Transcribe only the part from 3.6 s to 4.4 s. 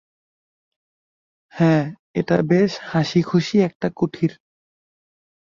একটা কুটির।